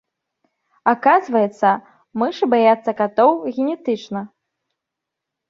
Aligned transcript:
Аказваецца, 0.91 1.69
мышы 2.21 2.43
баяцца 2.55 2.91
катоў 3.03 3.31
генетычна. 3.55 4.19